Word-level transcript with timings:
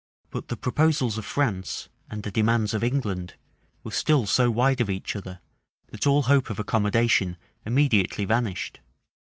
But 0.31 0.47
the 0.47 0.57
proposals 0.57 1.19
of 1.19 1.25
France, 1.25 1.87
and 2.09 2.23
the 2.23 2.31
demands 2.31 2.73
of 2.73 2.83
England, 2.83 3.35
were 3.83 3.91
still 3.91 4.25
so 4.25 4.49
wide 4.49 4.81
of 4.81 4.89
each 4.89 5.15
other, 5.15 5.41
that 5.91 6.07
all 6.07 6.23
hope 6.23 6.49
of 6.49 6.57
accommodation 6.57 7.37
immediately 7.67 8.25
vanished. 8.25 8.79